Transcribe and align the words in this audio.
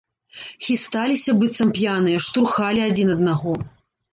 Хісталіся, 0.67 1.35
быццам 1.43 1.69
п'яныя, 1.81 2.25
штурхалі 2.29 2.81
адзін 2.89 3.07
аднаго. 3.19 3.53